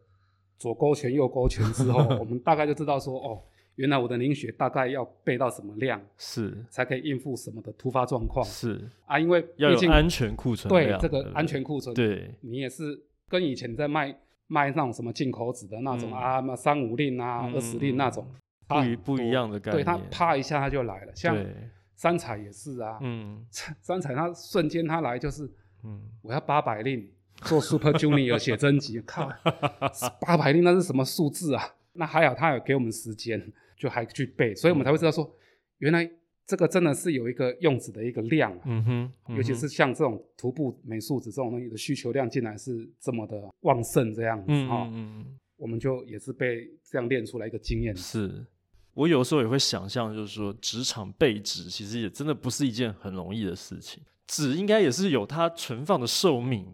[0.58, 3.40] 左勾拳右勾拳之后， 我们大概就知道说哦，
[3.76, 8.90] 原来我的凝血大概要备到什么量，是，才可以应付什么的突发状况，是。
[9.06, 14.20] 啊，因为毕竟安全库存，对这个安全库存，对，你也是跟以前在卖。
[14.48, 16.14] 卖那种什么进口纸的那种、嗯、
[16.50, 18.26] 啊，三五令啊，二十令那种，
[18.68, 19.84] 不一不一样的概念。
[19.84, 21.38] 对，它啪一下它就来了，像
[21.96, 23.46] 三彩也是啊，嗯，
[23.82, 25.50] 三彩它瞬间它来就是，
[25.84, 29.32] 嗯，我要八百令做 Super Junior 写真集， 靠，
[30.22, 31.64] 八百令那是什么数字啊？
[31.94, 35.36] 那还好，他有给我们时间，就还去背，所以我们才会知道说，
[35.80, 36.10] 原来。
[36.46, 47.96] 这个真的是有一个用纸的一个量，嗯哼，嗯哼，尤其是像这种徒步美术纸这种东西的需求量竟然是这么的旺盛，这样子哈，嗯嗯，我们就也是被这样练出来一个经验。
[47.96, 48.46] 是，
[48.94, 56.74] 我有时候也会想象，就是说职场备纸其实也真的不是一件很容易的事情，纸应该也是有它存放的寿命。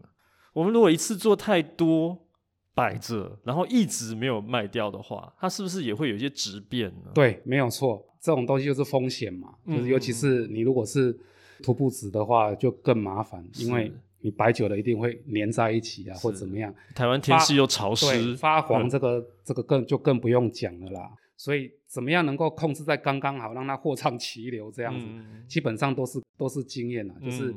[0.52, 2.26] 我们如果一次做太多
[2.74, 7.10] 摆着，然后一直没有卖掉的话，它是不是也会有一些质变呢？
[7.14, 8.04] 对，没有错。
[8.20, 11.18] 这种东西就是风险嘛，就是尤其是你如果是
[11.62, 16.74] 徒步纸的话，就更麻烦，因为你摆久了一定会粘在一起啊，或者怎么样。
[16.94, 21.10] 台湾天气又潮湿，发黄这个这个更就更不用讲了啦。
[21.34, 25.06] 所以怎么样能够控制在刚刚好，让它货畅其流这样子，
[25.48, 27.54] 基本上都是都是经验了，就是，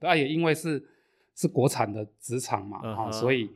[0.00, 0.82] 啊也因为是
[1.34, 3.48] 是国产的纸厂嘛，啊，所以。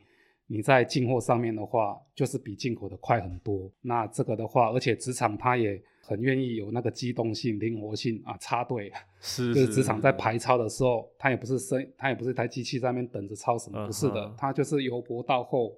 [0.49, 3.69] 你在进货上面的话，就是比进口的快很多。
[3.81, 8.89] 那这个的话，而且职场它也很愿意有那个机动性、灵活性啊，插队。
[9.19, 15.77] 是，是，就是职场在排超的时候，它也不是生，它也不是一台机器在那边等着抄什么，不是的，它就是由薄到厚，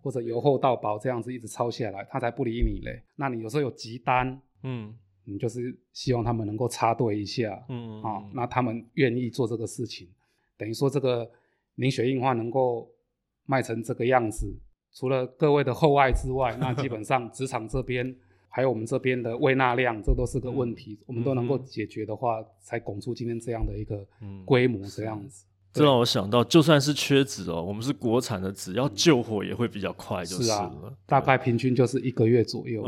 [0.00, 3.02] 或者由厚到薄这样子一直抄下来，它才不理你嘞。
[3.16, 10.08] 那你有时候有急单，嗯，你就是希望他们能够插队一下，嗯，啊，那他们愿意做这个事情，
[10.56, 11.28] 等于说这个
[11.74, 12.88] 凝血硬化能够。
[13.46, 14.54] 卖成这个样子，
[14.92, 18.14] 除了各位的厚爱之外，那基本上纸厂这边
[18.48, 20.98] 还有我们这边的喂纳量，这都是个问题。
[21.00, 24.06] 嗯、我们都能够解决的话，嗯、才拱出今天这样的一个
[24.44, 25.44] 规模这样子。
[25.72, 30.72] 这让我想到，就算是缺纸哦，我们是国产的纸，要救火也会比较快，就是啊，
[31.04, 32.82] 大概平均就是一个月左右，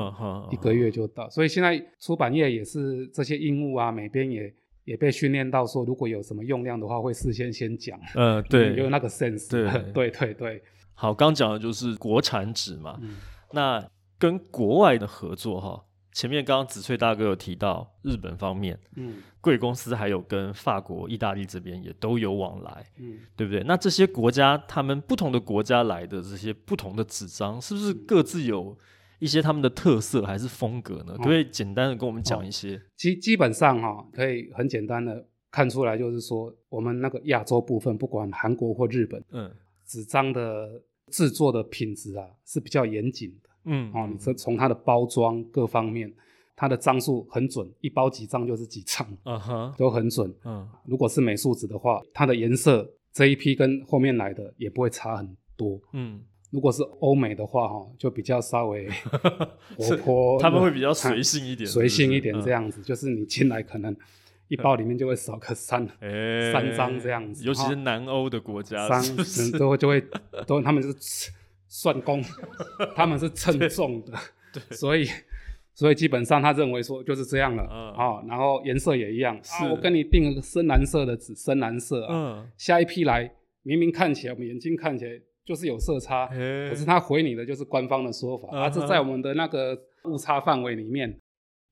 [0.51, 1.29] 一个月就到。
[1.29, 4.51] 所以现在出版业也是这些印务啊，每边也
[4.89, 8.01] 也被训练到说，如果有什么用量的话，会事先先讲。
[8.15, 9.51] 嗯， 对，有那个 sense。
[9.51, 10.63] 对对对对。
[10.95, 13.17] 好，刚讲的就是国产纸嘛，嗯、
[13.53, 13.87] 那
[14.19, 15.85] 跟国外的合作哈。
[16.15, 23.63] 前面刚刚子翠大哥有提到日本方面，嗯，贵公司还有跟法国、意大利这边也都有往来，嗯，对不对？
[23.65, 28.77] 那这些国家，他们不同的国家来的这些不同的纸张，是不是各自有
[29.19, 31.13] 一些他们的特色还是风格呢？
[31.17, 32.81] 可不可以简单的跟我们讲一些？
[32.97, 39.51] 基基本上哈，可以很简单的看出来，就是说我们那个亚洲部分，不管韩国或日本，嗯，
[39.87, 43.49] 纸张的制作的品质啊是比较严谨的。
[43.65, 46.13] 嗯，哦，你说从它的包装各方面，
[46.55, 50.33] 它的张数很准，一包几张就是几张， 嗯哼，都很准。
[50.45, 55.81] 嗯，如果是美术纸的话，它的颜色这一批跟后面来的也不会差很多。
[55.93, 58.89] 嗯，如果是欧美的话，哈，就比较稍微
[59.77, 63.95] 活泼，他们会比较随性一点，随性一点这样子，就是你进来可能
[64.49, 65.87] 一包里面就会少个三
[66.53, 70.03] 三张这样子，尤其是南欧的国家，三都会就会
[70.47, 70.95] 都他们是。
[71.71, 72.25] 算工，
[72.97, 74.15] 他们是称重的，
[74.55, 75.07] 对，所以
[75.75, 77.63] 所以基本上他认为说就是这样了，
[78.27, 79.39] 然后颜色也一样，
[79.71, 83.31] 我跟你订个深蓝色的纸，深蓝色，嗯，下一批来，
[83.65, 85.11] 明明看起来我们眼睛看起来
[85.49, 91.19] 就是有色差，可是他回你的就是官方的说法，而是在我们的那个误差范围里面，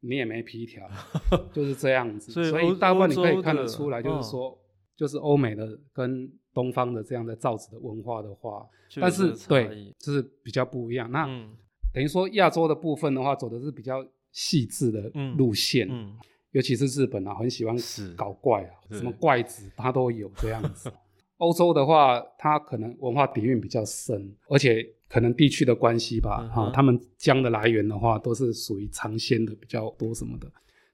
[0.00, 0.88] 你也没批条，
[1.52, 4.58] 就是这样子，所以大部分你可以看得出来，就是说，
[4.96, 6.32] 就是欧美的跟。
[6.56, 8.66] 东方的这样的造纸的文化的话，
[8.98, 11.12] 但是对，就是比较不一样。
[11.12, 11.54] 那、嗯、
[11.92, 15.02] 等于说亚洲的部分的话，走的是比较细致的
[15.36, 16.16] 路线，嗯嗯、
[16.52, 17.76] 尤其是日本啊，很喜欢
[18.16, 20.90] 搞怪啊，什么怪子他都有这样子。
[21.38, 30.46] 欧洲的话，它可能文化底蕴比较深，而且可能地区的关系吧，哈、他们姜的来源的话，都是属于尝鲜的比较多什么的，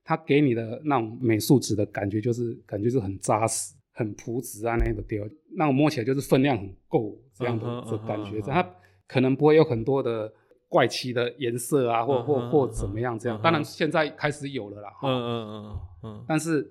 [0.04, 3.74] 它给你的那种美术纸的感觉，就是感觉是很扎实。
[3.94, 5.22] 很朴质啊，那个雕，
[5.54, 8.66] 那我摸起来就是分量很够这样的这感觉，它
[9.06, 10.32] 可能不会有很多的
[10.66, 13.38] 怪奇的颜色啊，或或或怎么样这样。
[13.42, 16.24] 当然现在开始有了啦，嗯嗯嗯嗯。
[16.26, 16.66] 但是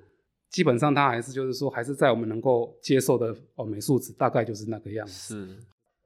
[0.51, 5.13] 基本上它还是就是说，还是在我们能够接受的哦，美术纸大概就是那个样子。
[5.47, 5.59] 是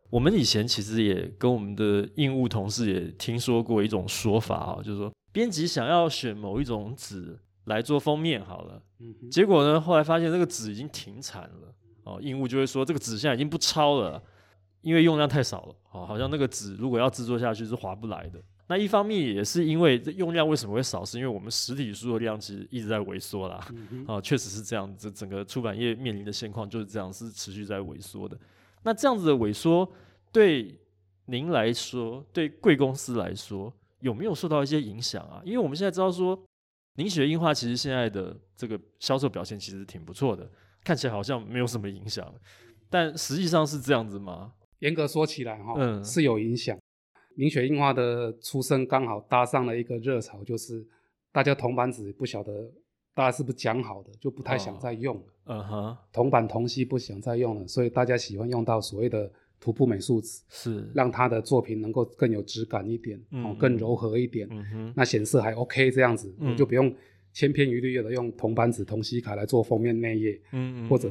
[0.09, 7.37] 我们以前其实也跟我们的印务同事也听说过一种说法啊，就是说编辑想要选某一种纸。
[7.65, 8.79] 来做封面好了，
[9.31, 14.21] 结果呢，后来发现这个纸已经停产了，哦，印务就会说这个纸现在已经不抄了，
[14.81, 18.39] 因为用量太少了，哦，好像那个纸如果要制作下去是划不来的。
[18.67, 28.37] 那一方面也是因为这用量为什么会少，是因为我们实体书的量其实一直在萎缩啦，嗯、哼哦，确实是这样子，整个出版业面临的现况就是这样，是持续在萎缩的。
[28.83, 29.89] 那这样子的萎缩
[30.31, 30.79] 对
[31.25, 35.41] 您来说，对贵公司来说有没有受到一些影响啊？
[35.45, 36.39] 因为我们现在知道说。
[36.97, 40.49] 凝血印花其实现在的这个销售表现其实挺不错的，
[40.81, 42.33] 看起来好像没有什么影响，
[42.89, 44.53] 但实际上是这样子吗？
[44.79, 46.79] 严格说起来，哈，嗯，是有影响。
[47.35, 50.85] 凝血印花的出生刚好搭上了一个热潮，就是
[51.31, 52.71] 大家铜版纸不晓得
[53.13, 55.23] 大家是不是讲好的，就不太想再用了。
[55.45, 59.31] 嗯哼，铜版铜锡不想再用了，所以大家喜欢用到所谓的。
[59.57, 66.93] 涂布美术纸是让他的作品能够更有质感一点，嗯、哦，更柔和一点，嗯、哼那显色还 OK 这样子，我、嗯、就不用
[67.31, 71.09] 千篇一律的用铜版纸、铜锡卡来做封面内页，嗯、或者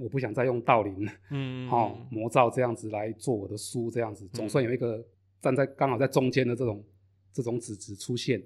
[0.00, 5.02] 我不想再用道林，嗯，哦，魔造这样子来做我的书，这样子总算有一个
[5.40, 6.84] 站在刚好在中间的这种
[7.32, 8.42] 这种纸质出现，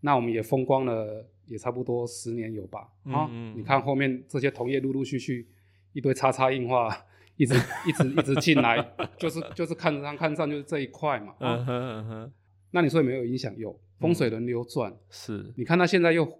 [0.00, 5.48] 那我们也风光了也差不多十年有吧，啊、嗯，你看后面这些同业陆陆续续
[5.92, 7.06] 一堆叉叉硬化。
[7.36, 7.54] 一直
[7.86, 8.76] 一直一直进来，
[9.16, 11.34] 就是就是看上看上就是这一块嘛。
[11.40, 12.32] 嗯哼嗯哼。
[12.70, 13.56] 那你说有没有影响？
[13.56, 14.94] 有，风水轮流转。
[15.08, 15.50] 是。
[15.56, 16.30] 你看它现在又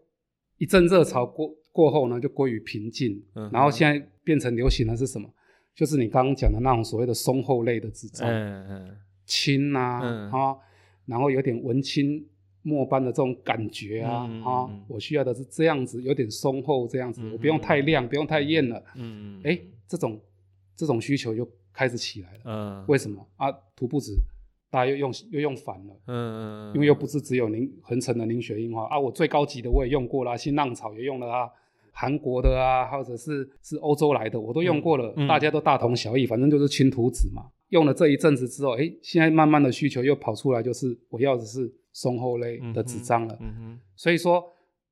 [0.58, 3.24] 一阵热潮过过后呢，就归于平静。
[3.34, 3.48] 嗯。
[3.50, 5.26] 然后现在变成流行的是什么？
[5.74, 8.28] 就是你刚刚讲的那种所谓的松厚类的纸张。
[8.28, 8.96] 嗯嗯。
[9.30, 10.58] 轻啊，哈，
[11.06, 12.26] 然后有点文青
[12.62, 18.82] 墨般的这种感觉啊，哈，我需要的是这样子，有点松厚这样子，我不用太亮，不用太艳了。
[18.96, 19.40] 嗯。
[19.44, 20.20] 哎，这种。
[20.76, 23.52] 这种需求就开始起来了，嗯，为什么啊？
[23.76, 24.14] 涂布纸
[24.70, 31.46] 大家又用又用反了，嗯，因为又不是只有凝横层的凝血印花啊，我最高级的我也用过了，新浪潮也用了啊，
[31.92, 37.44] 韩国的啊，或者是是欧洲来的我都用过了，嗯、大家都大同小异，反正就是轻涂纸嘛。
[37.70, 44.44] 用了这一阵子之后，哎，现在慢慢的需求又跑出来，就是我要的是松厚类的纸张了，嗯哼，所以说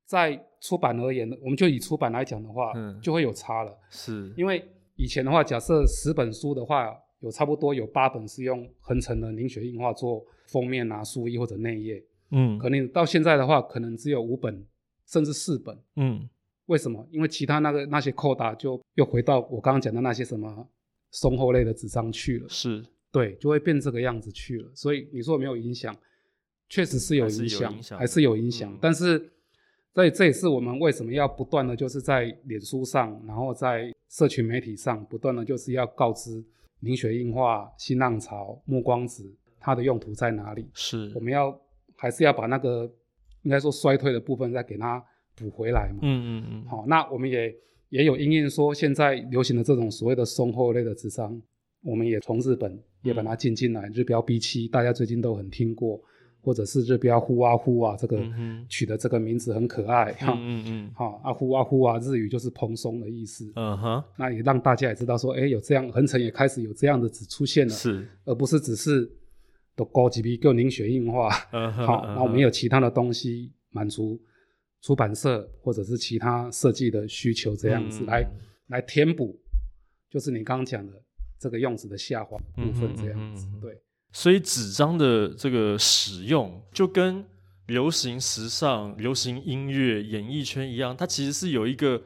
[0.04, 4.64] 在出版而言，我们就以出版来讲的话，嗯，就会有差了，是因为。
[5.00, 12.04] 以前的话，假设十本书的话，有差不多有八本是用横层的凝血硬化做封面啊、书衣或者内页。
[12.32, 14.66] 嗯，可能到现在的话，可能只有五本，
[15.06, 15.78] 甚至四本。
[15.94, 16.28] 嗯，
[16.66, 17.06] 为什么？
[17.12, 20.68] 因为其他那个那些扣打就又回到我刚刚讲的那些什么
[21.10, 22.48] 松后类的纸张去了。
[22.48, 24.70] 是，对，就会变这个样子去了。
[24.74, 25.96] 所以你说有没有影响？
[26.68, 28.76] 确实是有影响，还是有影响。
[28.80, 29.30] 但是，
[29.94, 36.44] 所以这也是我们为什么要不断的就是在脸书上，然后在社群媒体上不断的就是要告知
[36.80, 39.24] 凝血硬化、新浪潮、目光纸
[39.58, 40.68] 它的用途在哪里？
[40.74, 41.58] 是，我们要。
[42.00, 42.88] 还是要把那个
[43.42, 45.98] 应该说衰退的部分再给它补回来嘛。
[46.02, 46.64] 嗯嗯嗯。
[46.68, 47.52] 好，那我们也
[47.88, 51.40] 也有因应说现在流行的这种所谓的松后类的纸张，
[51.82, 53.88] 我们也从日本也把它进进来。
[53.88, 56.00] 嗯、日标 B 七，大家最近都很听过，
[56.40, 58.22] 或者是日标呼啊呼啊，这个
[58.68, 60.14] 取的这个名字很可爱。
[60.20, 60.90] 嗯嗯嗯。
[60.94, 63.50] 好，啊呼啊呼啊，日语就是蓬松的意思。
[63.56, 64.04] 嗯哼。
[64.18, 69.10] 那也让大家也知道说，哎，有这样横城也开始有这样的纸出现了，是，而不是只是。
[69.78, 72.24] 都高级比够凝血硬化，嗯、好，那、uh.
[72.24, 74.20] 我们有其他的东西满足
[74.80, 78.06] 出版社或者是其他设计的需求，这样子、uh.
[78.06, 78.26] 来
[78.68, 79.38] 来填补，
[80.10, 80.92] 就是你刚刚讲的
[81.38, 83.60] 这个用纸的下滑部分，这样子，uh.
[83.60, 83.80] 对。
[84.12, 87.24] 所以纸张的这个使用就跟
[87.66, 92.02] 流行时尚、流行音乐、演艺圈一样，它其实是有一个。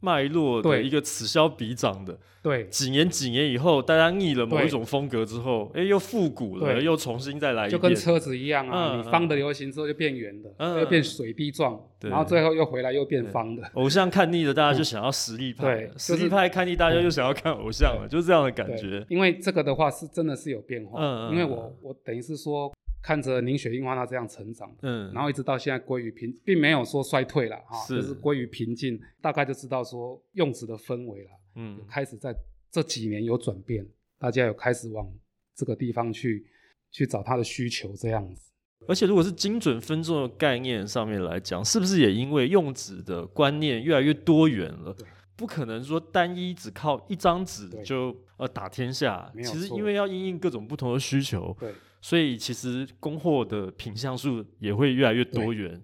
[0.00, 13.62] 脉络的一个此消彼长的，对，几年几年以后，大家腻了某一种风格之后，哎，又复古了，又重新再来一遍，就跟车子一样啊，嗯、你方的流行之后就变圆的，嗯、又变水滴状，然后最后又回来又变方的。
[13.74, 19.04] 偶像看腻了，大家就想要实力派，对，实力派看腻，大家又想要看偶像了，就是这样的感觉。
[19.10, 22.72] 因为这个的话是真的是有变化，嗯、因为我我等于是说。
[23.02, 32.34] 看着凝血硬化它这样成长，嗯，然后一直到现在归于平，并没有说衰退了哈，就是归于平静，大概就知道说用纸的氛围了，嗯，开始在
[32.70, 33.86] 这几年有转变，
[34.18, 35.10] 大家有开始往
[35.54, 36.46] 这个地方去
[36.90, 38.50] 去找它的需求这样子。
[38.86, 44.92] 而且如果是精准分众的概念上面来讲，是不是也因为用纸的观念越来越多元了？
[44.92, 51.72] 对，不可能说单一只靠一张纸就呃打天下，其实因为要因应各种不同的需求，对。
[52.00, 55.80] 所以其实供货的品项数也会越来越多元，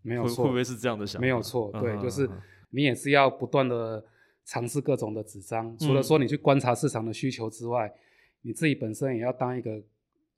[0.00, 1.20] 没有错，会不会是这样的想法？
[1.20, 2.28] 没有错，对，就是
[2.70, 4.02] 你也是要不断的
[4.46, 7.92] 尝试各种的纸张，嗯，除了说你去观察市场的需求之外，
[8.40, 9.70] 你自己本身也要当一个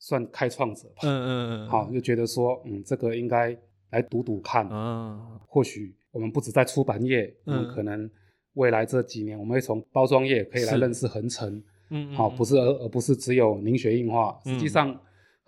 [0.00, 1.02] 算开创者吧。
[1.02, 1.68] 嗯嗯嗯。
[1.68, 3.56] 好，就觉得说，嗯，这个应该
[3.90, 4.68] 来赌赌看。
[4.68, 5.38] 嗯。
[5.46, 8.10] 或许我们不止在出版业，嗯，可能
[8.54, 11.62] 未来这几年我们会从包装业可以来认识恒成。
[11.90, 12.12] 嗯。
[12.14, 15.00] 好，不是而而不是只有凝血硬化，实际上。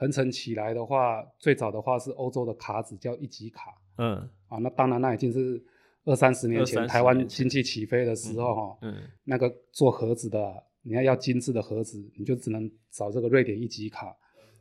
[0.03, 4.17] 横层起来的话，最早的话是欧洲的卡纸叫一级卡，嗯，
[4.49, 5.63] 啊，那当然那已经是
[6.05, 14.09] 二三十年前台湾经济起飞的时候哈，嗯，那个做盒子的，你要要精致的盒子，你就只能找这个瑞典一级卡，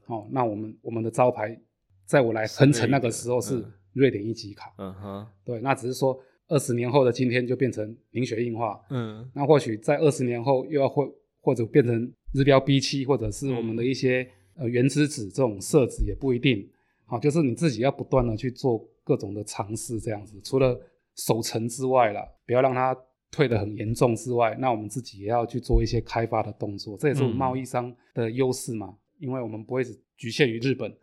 [0.05, 1.59] 哦，那我们我们的招牌，
[2.05, 6.15] 在我来横成那个时候是瑞典一级卡，嗯哼，对，那只是说
[6.49, 14.29] 二十年后的今天就变成凝血硬化，嗯，那或许在二十年后又要或或者变成日标 B 七或者是我们的一些。
[14.55, 16.69] 呃，原子子这种设置也不一定，
[17.05, 20.39] 好，就是你自己要不断的去做各种的尝试，这样子。
[20.43, 20.79] 除了
[21.15, 22.95] 守城之外啦，不要让它
[23.31, 26.97] 退得很严重之外，那我们自己也要去做一些开发的动作。
[26.97, 30.93] 这也是我们贸易商的优势嘛，因为我们不会只局限于日本，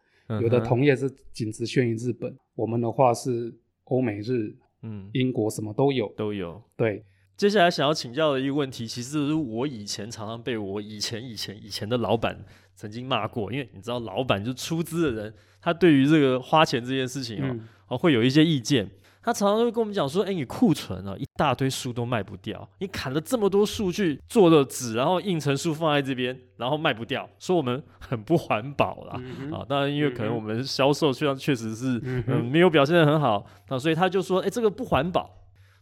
[0.40, 3.52] 有的同业是仅只限于日本，我们的话是
[3.84, 6.62] 欧美日，嗯，英国什么都有，都有。
[6.76, 7.02] 对，
[7.36, 12.44] 接下来想要请教的一个问题，其实是我以前常常被我以前以前以前的老板。
[12.78, 18.88] 曾经骂过，因为你知道，老板就出资的人，他对于这个花钱这件事情哦，嗯、哦会有一些意见。
[19.20, 29.20] 他常常会跟我们讲说：“哎，你库存啊，一大堆书都卖不掉，你砍了这么多数据做的纸，然后印成书放在这边，然后卖不掉，说我们很不环保啦。
[29.22, 35.28] 嗯”啊，当然因为可能我们销售确实确实是嗯，嗯没有表现的很好，那所以他就说：“哎，这个不环保。”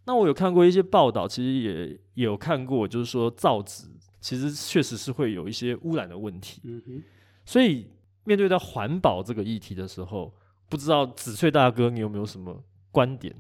[0.07, 3.85] 那我有看过一些报道，其实也，也有看过，就是说造纸。
[4.21, 7.03] 其实确实是会有一些污染的问题，嗯哼，
[7.45, 7.87] 所以
[8.25, 10.35] 面对到环保这个议题的时候，
[10.69, 13.35] 不知道紫翠大哥你有没有什么观点？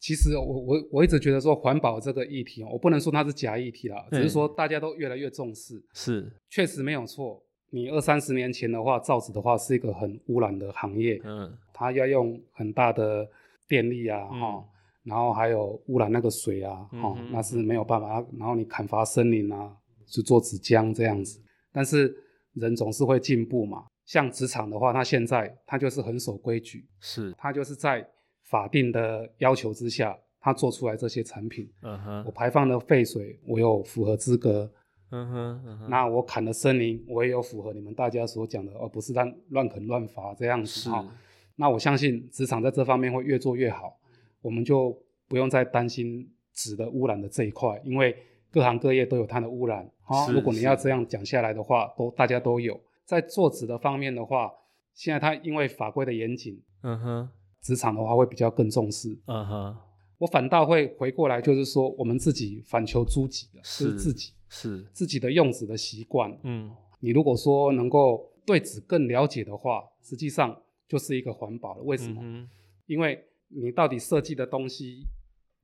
[0.00, 5.82] 其实我我我一直觉得说环保这个议题，我不能说它是假议题啦，只是说大家都越来越重视。
[5.94, 7.42] 是，确实没有错。
[7.70, 13.26] 你二三十年前的话，造纸的话是一个很污染的行业，嗯，它要用很大的
[13.66, 14.64] 电力啊，哈、嗯，
[15.04, 18.22] 然后还有污染那个水啊，哈、那是没有办法。
[18.38, 19.74] 然后你砍伐森林啊。
[20.06, 21.40] 是做纸浆这样子，
[21.72, 22.14] 但是
[22.54, 23.84] 人总是会进步嘛。
[24.04, 28.06] 像纸厂的话，它现在它就是很守规矩，是它就是在
[28.42, 31.66] 法定的要求之下，他做出来这些产品。
[31.82, 34.70] 嗯哼，我排放的废水，我有符合资格。
[35.10, 41.08] 嗯哼，那我砍的森林，我也有符合你们大家所讲的，而不是乱乱砍乱伐这样子哈。
[41.56, 43.98] 那我相信职场在这方面会越做越好，
[44.42, 44.94] 我们就
[45.28, 48.14] 不用再担心纸的污染的这一块，因为
[48.54, 50.30] 各行各业都有它的污染啊。
[50.30, 52.80] 如果你要这样讲下来的话，都大家都有。
[53.04, 54.48] 在做纸的方面的话，
[54.94, 57.28] 现在它因为法规的严谨，嗯哼，
[57.60, 59.76] 职场的话会比较更重视，嗯哼。
[60.18, 64.32] 我反倒会回过来，就是说我们自己反求诸己的，是，是自己。
[64.48, 71.82] 是自己的用纸的习惯，嗯，你如果说能够对纸更了解的话，实际上就是一个环保了。
[71.82, 72.20] 为什么？
[72.22, 72.48] 嗯、
[72.86, 75.08] 因为你到底设计的东西，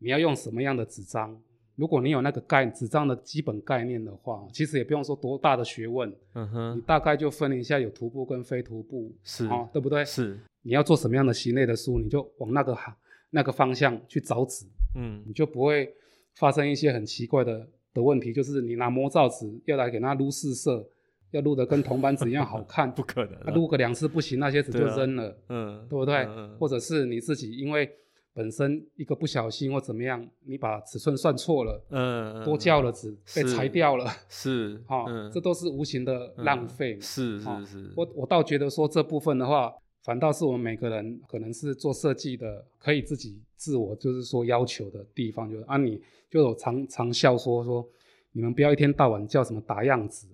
[0.01, 1.41] 你要用什么样的纸张？
[1.81, 10.05] 如果你有那个概纸张的基本概念的话，其实也不用说多大的学问，嗯哼，你大概就分一下有徒步跟非徒步，是啊、哦，对不对？
[10.05, 12.95] 是，你要做什么样的型类的书，你就往那个行
[13.31, 15.91] 那个方向去找纸，嗯，你就不会
[16.35, 17.67] 发生一些很奇怪的。
[17.93, 20.89] 的问题就是你拿模造纸要来给它撸四色，
[21.33, 23.51] 要撸得跟铜板纸一样好看， 不可能、啊。
[23.53, 26.19] 撸个两次不行，那些纸就扔了，嗯、啊，对不对？
[26.19, 27.91] 嗯嗯、或者是你自己因为
[28.33, 37.01] 本身一个不小心或怎么样，你把尺寸算错了，嗯，多叫了纸被裁掉了，是， 哈、嗯，这都是无形的浪费、嗯。
[37.01, 39.73] 是是是，我我倒觉得说这部分的话。
[40.03, 46.01] 反倒是我们每个人可能是做设计的，可以自己自我就是说要求的地方，就是啊，你
[46.31, 47.87] 就有常常笑说说，
[48.33, 50.27] 你们不要一天到晚叫什么打样纸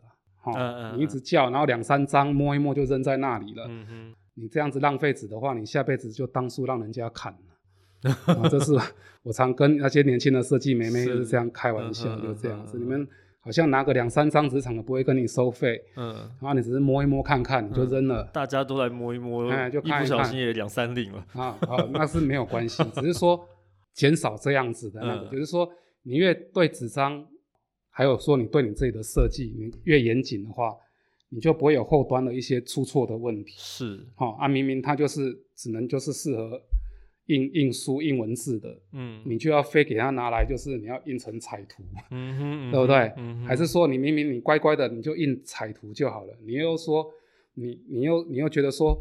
[0.44, 7.38] 啊，哈、你一直叫，然后两三张摸一摸就扔在那里了，嗯哼，你这样子浪费纸的话，你下辈子就当书让人家砍了，
[8.02, 8.72] 啊，这是
[9.22, 13.06] 我常跟那些年轻的设计妹妹就是这样开玩笑，嗯、就是这样子，你们。
[13.38, 18.28] 好像拿个两三张纸厂的不会跟你收费，嗯，然后你只是摸一摸看看，你就扔了。
[18.32, 21.24] 大家都来摸一摸，哎，就看一不小心也两三领了。
[21.34, 23.40] 啊，好，那是没有关系，只是说
[23.94, 25.70] 减少这样子的那个，就是说
[26.02, 27.24] 你越对纸张，
[27.88, 30.74] 还有说你对你自己的设计，你越严谨的话，
[31.28, 33.54] 你就不会有后端的一些出错的问题。
[33.56, 36.60] 是，好啊，明明它就是只能就是适合。
[37.26, 43.12] 印印书印文字的，嗯，你就要非给他拿来，就是你要印成彩图，嗯哼， 对不对？
[43.16, 46.36] 嗯，还是说你明明你乖乖的，你就印彩图就好了？
[46.44, 47.10] 你又说
[47.54, 48.96] 你你又你又觉得说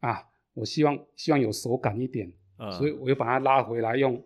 [0.00, 0.22] 啊，
[0.54, 4.24] 我希望希望有手感一点，嗯，所以我又把它拉回来用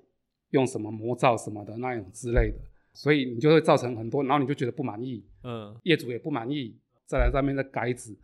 [0.50, 2.58] 用什么模造什么的那种之类的，
[2.92, 8.16] 所以你就会造成很多，然后你就觉得不满意，嗯，业主也不满意，再来上面再改纸，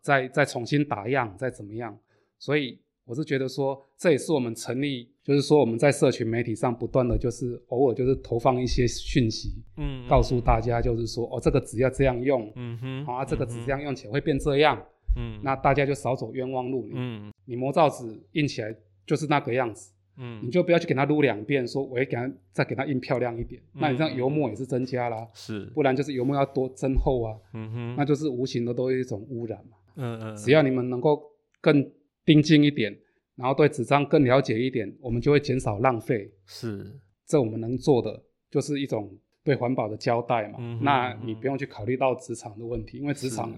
[0.00, 1.98] 再再重新打样，再怎么样，
[2.38, 2.78] 所以。
[3.10, 9.48] 我是觉得说，这也是我们成立，就是说我们在社群媒体上不断的就是偶尔就是投放一些讯息，
[9.78, 14.80] 嗯，告诉大家就是说，哦，这个纸要这样用，嗯哼，啊，这个纸这样用起来会变这样，
[15.16, 18.04] 嗯，那大家就少走冤枉路，嗯，你模造纸
[18.34, 18.72] 印起来
[19.04, 31.20] 就是那个样子，嗯，你就不要去给它撸两遍，说我要给它再给它印漂亮一点，那你这样油墨也是增加啦，是，不然就是油墨要多增厚啊，嗯哼，那就是无形的都是一种污染嘛，嗯嗯，只要你们能够
[31.60, 31.84] 更
[32.30, 32.96] 盯紧一点。
[33.36, 36.30] 然后对纸张更了解一点，我们就会减少浪费。
[36.44, 36.84] 是，
[37.26, 39.10] 这我们能做的就是一种
[39.42, 40.58] 对环保的交代嘛。
[40.60, 43.50] 嗯、那你不用去考虑到职场的问题，因为职场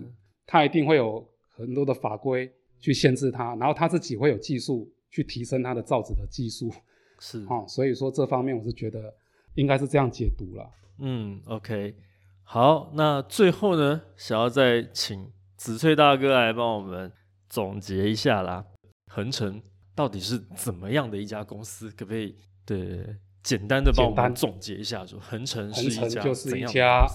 [0.47, 2.49] 它一定会有很多的法规
[2.79, 6.71] 去限制它，然后它自己会有技术去提升它的造纸的技术。
[7.19, 9.13] 是，啊、 哦，所以说这方面我是觉得
[9.55, 10.71] 应该是这样解读了。
[11.01, 11.97] 嗯，OK，
[12.45, 17.11] 好，那最后呢，想要再请子翠大哥来帮我们
[17.53, 18.65] 总结一下啦，
[19.09, 19.63] 恒成。
[19.95, 21.91] 到底是怎么样的一家公司？
[21.91, 22.35] 可不可以
[22.65, 23.05] 对
[23.43, 25.05] 简单的帮我们总结一下？
[25.05, 27.07] 说恒成是一家就是一家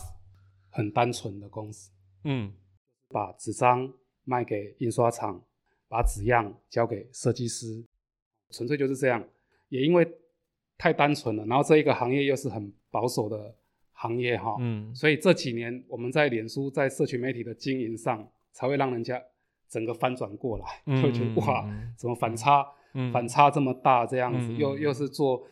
[0.70, 1.92] 很单纯的公司。
[2.24, 2.54] 嗯，
[3.10, 3.92] 把纸张
[4.26, 5.44] 卖给印刷厂，
[5.88, 7.84] 把纸样交给设计师，
[8.52, 9.28] 纯粹就是这样。
[9.70, 10.08] 也因为
[10.78, 13.56] 太单纯了，然后这一个行业又是很保守的
[13.94, 19.20] 行业哈，嗯，所以这几年我们在脸书在社群媒体的经营上，才会让人家。
[19.70, 20.66] 整个翻转过来，
[21.02, 21.66] 就觉得哇，
[21.98, 24.06] 怎么反差，嗯、反差这么大？
[24.06, 25.44] 这样子，嗯、又又是做，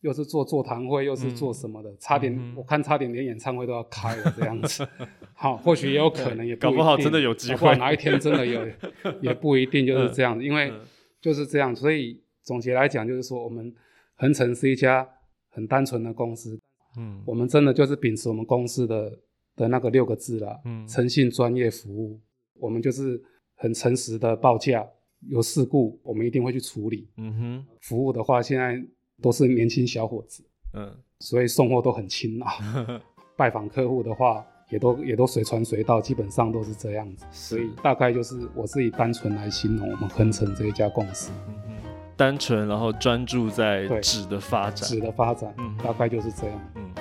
[0.00, 1.90] 又是做座谈会，又是做什么的？
[1.90, 4.86] 嗯、差点，嗯、我看差点连演唱会都要开了这样子。
[5.34, 8.66] 好，或许也有可能，也搞不好真的有机会，哪一天真的有，
[9.22, 10.44] 也不一定就是这样子。
[10.44, 10.72] 因为
[11.20, 13.74] 就是这样，所以总结来讲，就是说我们
[14.16, 15.08] 恒成是一家
[15.48, 16.60] 很单纯的公司。
[16.98, 19.10] 嗯，我们真的就是秉持我们公司的
[19.56, 22.20] 的那个六个字了，嗯，诚信、专业、服务。
[22.60, 23.22] 我们就是。
[23.62, 24.84] 很诚实的报价，
[25.28, 27.06] 有事故我们一定会去处理。
[27.16, 28.76] 嗯哼，服务的话，现在
[29.22, 30.42] 都是年轻小伙子，
[30.74, 32.46] 嗯，所以送货都很勤劳。
[33.38, 37.24] 拜访客户的话，也都也都随传随到，基本上都是这样子。
[37.30, 41.30] 所以大概就是我自己单纯来形容我们恒成这一家公司。
[41.46, 41.90] 嗯哼。
[42.16, 46.92] 单纯，然后专注在纸的发展，纸的发展，嗯，大概就是这样，嗯。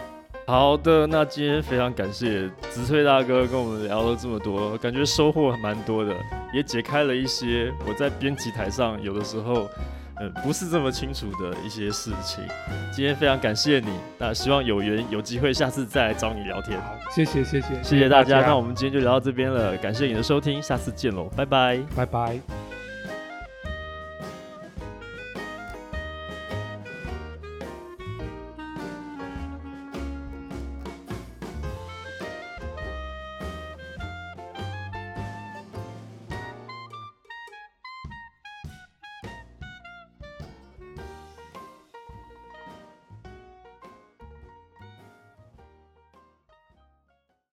[0.51, 6.13] 好的，那今天非常感谢子翠大哥跟我们聊了这么多，感觉收获蛮多的，
[6.53, 9.69] 也解开了一些我在编辑台上有的时候，
[10.19, 12.43] 嗯，不是这么清楚的一些事情。
[12.91, 16.77] 今天非常感谢你，那希望有缘有机会下次再来找你聊天。
[16.81, 18.41] 好，谢谢谢谢，谢谢大家。
[18.41, 22.70] 那我们今天就聊到这边了，感谢你的收听，下次见喽，拜拜，拜拜。